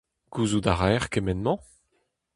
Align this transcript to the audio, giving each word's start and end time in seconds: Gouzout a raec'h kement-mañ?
Gouzout 0.33 0.67
a 0.71 0.73
raec'h 0.79 1.09
kement-mañ? 1.13 1.59